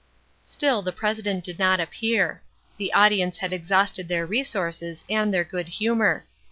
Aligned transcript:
Still 0.45 0.81
the 0.81 0.91
president 0.91 1.43
did 1.43 1.59
not 1.59 1.79
appear. 1.79 2.41
The 2.77 2.91
audience 2.91 3.37
had 3.37 3.53
exhausted 3.53 4.07
their 4.07 4.25
resources 4.25 5.03
and 5.07 5.31
their 5.31 5.43
good 5.43 5.67
humor. 5.67 6.25